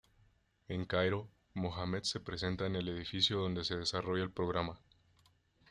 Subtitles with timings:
[0.67, 4.79] En Cairo, Mohammed se presenta en el edificio donde se desarrolla el programa.